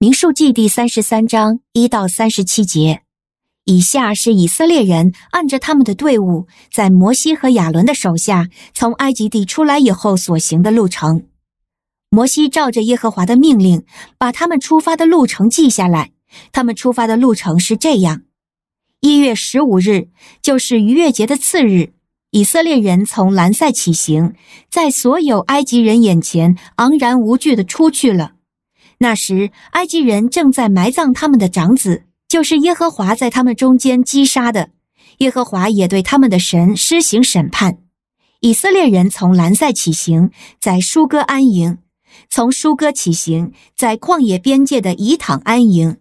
[0.00, 3.02] 民数记第三十三章一到三十七节，
[3.64, 11.24] 以下是以色列人按着他们的队伍，在摩西和亚伦的手下从埃及地出来以后所行的路程。
[12.10, 13.84] 摩西照着耶和华的命令，
[14.16, 16.12] 把他们出发的路程记下来。
[16.52, 18.22] 他们出发的路程是这样：
[19.00, 20.10] 一月十五日，
[20.40, 21.92] 就是逾越节的次日，
[22.30, 24.34] 以色列人从兰塞起行，
[24.70, 28.34] 在所有埃及人眼前昂然无惧地出去了。
[28.98, 34.70] 那时，埃及人正在埋葬他们的长子，就是耶和华在他们中间击杀的。
[35.18, 37.78] 耶和华也对他们的神施行审判。
[38.40, 41.78] 以色列人从兰塞起行，在疏割安营；
[42.28, 45.96] 从疏割起行，在旷野边界的以坦安营；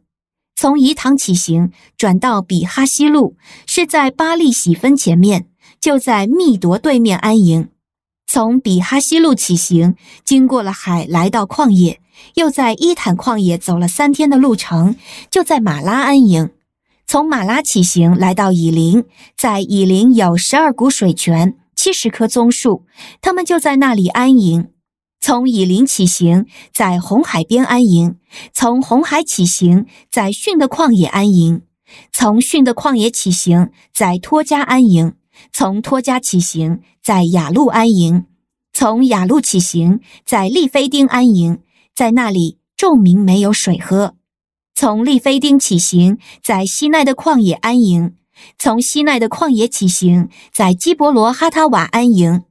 [0.55, 5.47] 从以坦起行，转到比哈希路，是在巴利洗分前面，
[5.79, 7.69] 就在密夺对面安营；
[8.29, 9.95] 从比哈西路起行，
[10.25, 12.01] 经过了海，来到旷野。
[12.35, 14.95] 又在伊坦旷野走了三天的路程，
[15.31, 16.49] 就在马拉安营。
[17.05, 19.05] 从马拉起行，来到以林，
[19.37, 22.83] 在以林有十二股水泉，七十棵棕树，
[23.21, 24.71] 他们就在那里安营。
[25.21, 28.15] 从以林起行，在红海边安营；
[28.51, 31.61] 从红海起行，在汛的旷野安营；
[32.11, 35.13] 从汛的旷野起行，在托加安营；
[35.51, 38.25] 从托家起行，在亚录安营；
[38.73, 41.59] 从亚录起行，在利菲丁安营。
[41.95, 44.15] 在那里，众民没有水喝。
[44.75, 48.11] 从利菲丁起行，在西奈的旷野安营；
[48.59, 52.43] 从西奈的旷野起行，在基伯罗哈塔瓦安营；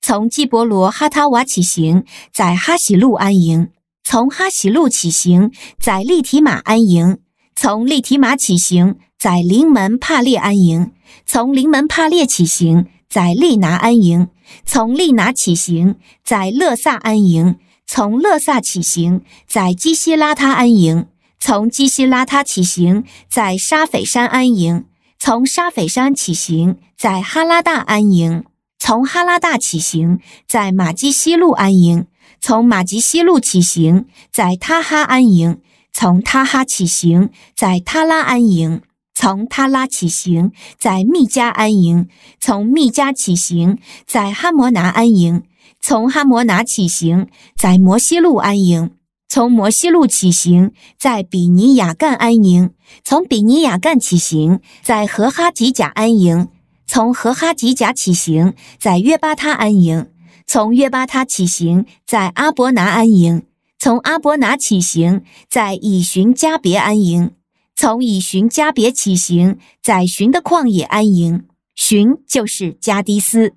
[0.00, 3.70] 从基伯罗哈塔瓦起行，在哈喜路安营；
[4.04, 7.16] 从哈喜路起行，在利提马安营；
[7.56, 10.90] 从利提马起行，在临门帕列安营；
[11.24, 14.26] 从临门帕列起行，在利拿安营；
[14.66, 17.56] 从利拿起行，在勒萨安营。
[17.86, 21.04] 从勒萨起行，在基西拉他安营；
[21.38, 24.86] 从基西拉他起行，在沙斐山安营；
[25.20, 28.42] 从沙斐山起行，在哈拉大安营；
[28.80, 30.18] 从哈拉大起行，
[30.48, 32.06] 在马基西路安营；
[32.40, 35.58] 从马基西路起行，在他哈安营；
[35.92, 38.80] 从他哈起行，在他拉安营；
[39.14, 42.06] 从他拉起行，在密加安营；
[42.40, 45.42] 从密加起行，在哈摩拿安营。
[45.80, 48.90] 从哈摩拿起行，在摩西路安营；
[49.28, 52.70] 从摩西路起行，在比尼雅干安营；
[53.02, 56.46] 从比尼雅干起行，在何哈吉甲安营；
[56.86, 60.06] 从何哈吉甲起行，在约巴他安营；
[60.46, 63.42] 从约巴他起行，在阿伯拿安营；
[63.78, 67.30] 从阿伯拿起行，在以寻加别安营；
[67.74, 71.44] 从以寻加别起行，在寻的旷野安营。
[71.74, 73.54] 寻就是加低斯。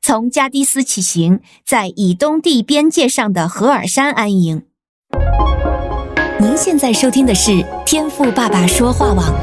[0.00, 4.62] 从加低斯起行，在以东地边界上的何尔山安营。
[6.38, 9.34] 您现在收听的是天赋爸爸说话网。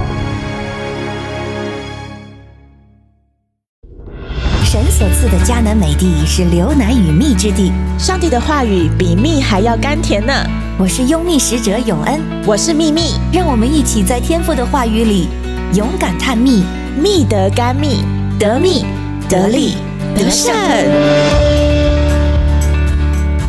[4.63, 10.60] 神所赐的迦南美地是流奶与蜜之地，上帝的话语比蜜还要甘甜呢。
[10.79, 15.27] 我是拥密使者永恩，我是秘密，让我们一起在天赋的话语里
[15.75, 16.63] 勇敢探秘，
[16.99, 18.03] 密得甘蜜，
[18.39, 18.83] 得蜜
[19.29, 19.73] 得利。
[20.15, 20.53] 得胜，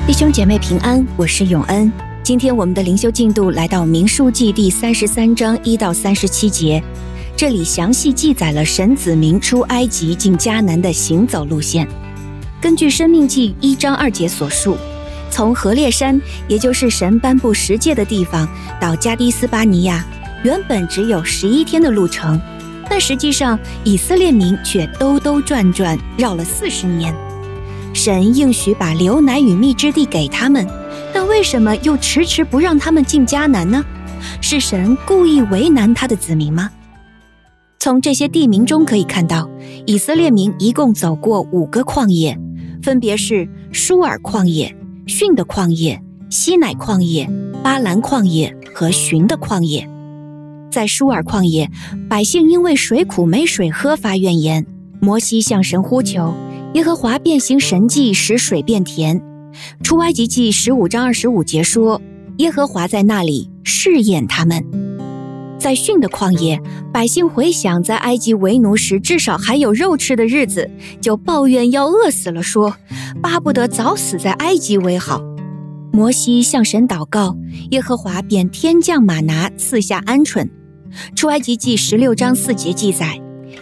[0.06, 1.90] 弟兄姐妹平安，我是永恩。
[2.22, 6.82] 今天我们的灵修进度来到民数记第三十三章一到三十七节，
[7.36, 11.88] 这里详细记载了神子民出埃及进迦南的行走路线。
[12.60, 14.76] 根据生命记一章二节所述，
[15.32, 18.46] 从何烈山，也就是神颁布十诫的地方，
[18.78, 20.04] 到加迪斯巴尼亚，
[20.44, 22.38] 原本只有十一天的路程。
[22.90, 27.14] 但实际上，以色列民却兜兜转转绕了四十年。
[27.94, 30.66] 神应许把流奶与蜜之地给他们，
[31.14, 33.82] 但为什么又迟迟不让他们进迦南呢？
[34.42, 36.70] 是神故意为难他的子民吗？
[37.78, 39.48] 从这些地名中可以看到，
[39.86, 42.38] 以色列民一共走过五个旷野，
[42.82, 44.76] 分别是舒尔旷野、
[45.06, 47.28] 汛的矿业、西乃矿业、
[47.62, 49.88] 巴兰矿业和寻的矿业。
[50.70, 51.70] 在舒尔旷野，
[52.08, 54.66] 百姓因为水苦没水喝发怨言，
[55.00, 56.32] 摩西向神呼求，
[56.74, 59.22] 耶和华变形神迹，使水变甜。
[59.82, 62.00] 出埃及记十五章二十五节说，
[62.38, 64.81] 耶和华在那里试验他们。
[65.62, 66.60] 在汛的旷野，
[66.92, 70.68] 百姓回想在埃及为奴时至少还有肉吃的日子，
[71.00, 72.74] 就抱怨要饿死了，说
[73.22, 75.22] 巴不得早死在埃及为好。
[75.92, 77.36] 摩西向神祷告，
[77.70, 80.48] 耶和华便天降马拿赐下鹌鹑。
[81.14, 83.20] 出埃及记十六章四节记载，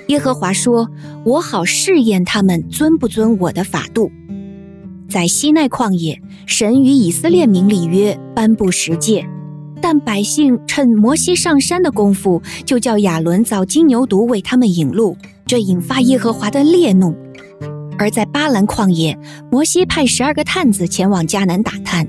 [0.09, 0.89] 耶和华说
[1.27, 4.11] ：“我好试验他们遵不遵我的法度。”
[5.07, 9.27] 在西奈旷野，神与以色列民立约，颁布十诫。
[9.83, 15.17] 但百姓趁摩西上山的功夫，就叫亚伦造金牛犊为他们引路，
[15.47, 17.15] 这引发耶和华的烈怒。
[17.99, 19.19] 而在巴兰旷野，
[19.51, 22.07] 摩西派十二个探子前往迦南打探。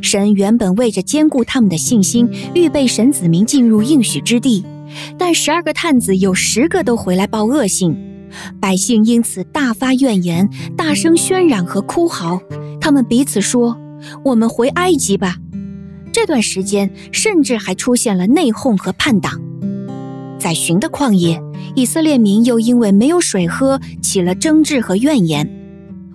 [0.00, 4.64] 神原本为着坚固他们的信心，预备神子民进入应许之地，
[5.18, 7.94] 但十二个探子有十个都回来报恶信，
[8.58, 12.40] 百姓因此大发怨言，大声喧嚷和哭嚎。
[12.80, 13.76] 他们彼此说
[14.24, 15.36] ：“我们回埃及吧。”
[16.14, 19.40] 这段时间，甚至还出现了内讧和叛党。
[20.38, 21.42] 在寻的旷野，
[21.74, 25.50] 以色列民又因为没有水喝，起了争执和怨言。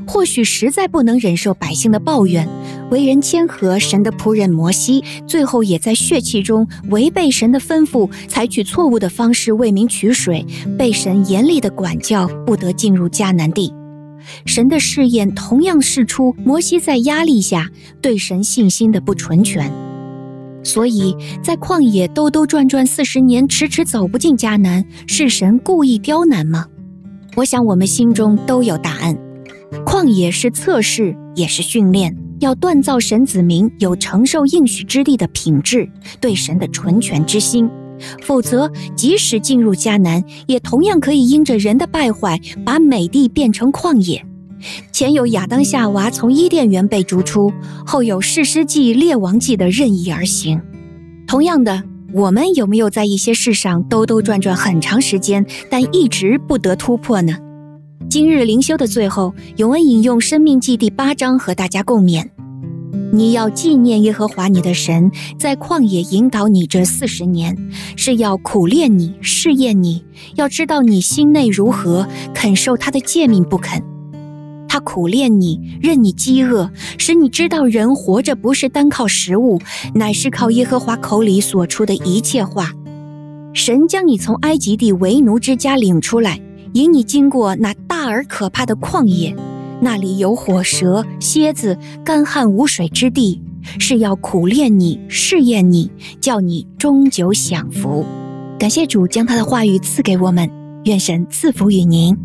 [0.08, 2.48] 或许实在不能忍受百姓的抱怨，
[2.90, 10.46] 为人谦和，神的仆人摩西，最后也在血气中违背神的吩咐，采取错误的方式为民取水，
[10.78, 13.74] 被神严厉的管教，不得进入迦南地。
[14.46, 17.70] 神的试验同样试出摩西在压力下
[18.02, 19.70] 对神信心的不纯全，
[20.64, 26.66] 所以在旷野兜兜转转四十年，迟迟走不进迦南，是神故意刁难吗？
[27.36, 29.18] 我想我们心中都有答案。
[29.86, 35.90] 旷野是测试，也是训练，要锻造神子民有承受应许之地的品质，
[36.20, 37.70] 对神的纯全之心。
[38.22, 44.26] 否则，即使进入迦南，也同样可以因着人的败坏，把美地变成旷野。
[44.92, 47.52] 前有亚当夏娃从伊甸园被逐出，
[47.86, 50.62] 后有士师记、列王记的任意而行。
[51.28, 51.84] 同样的，
[52.14, 57.38] 我们有没有在一些事上兜兜转转很长时间，但一直不得突破呢？
[58.10, 62.26] 今日灵修的最后，永恩引用《生命记》第八章和大家共勉：
[63.14, 67.56] 你要纪念耶和华你的神，在旷野引导你这四十年，
[67.96, 70.04] 是要苦练你、试验你，
[70.36, 73.84] 要知道你心内如何，肯受他的诫命不肯。
[74.70, 79.60] 他苦练你，任你饥饿，使你知道人活着不是单靠食物，
[79.96, 82.72] 乃是靠耶和华口里所出的一切话。
[83.54, 86.40] 神将你从埃及地为奴之家领出来。
[86.74, 89.36] 引你经过那大而可怕的旷野，
[89.82, 91.76] 那里有火蛇、蝎子、
[92.06, 93.42] 干旱无水之地，
[93.80, 95.92] 是要苦练你、试验你，
[96.22, 98.06] 叫你终久享福。
[98.60, 100.48] 感谢主将他的话语赐给我们，
[100.84, 102.16] 愿神赐福与您。